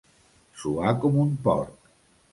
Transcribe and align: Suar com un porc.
Suar 0.61 0.95
com 1.05 1.21
un 1.27 1.37
porc. 1.47 1.93